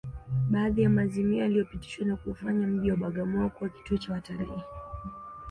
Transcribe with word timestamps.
Baadhi 0.49 0.81
ya 0.81 0.89
maazimio 0.89 1.39
yaliyopitishwa 1.41 2.05
ni 2.05 2.15
kuufanya 2.15 2.67
mji 2.67 2.91
wa 2.91 2.97
Bagamoyo 2.97 3.49
kuwa 3.49 3.69
kituo 3.69 3.97
cha 3.97 4.13
watalii 4.13 4.61